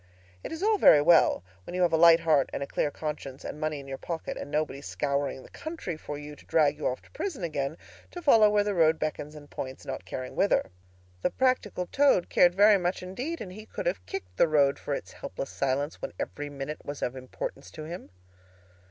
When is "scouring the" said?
4.81-5.49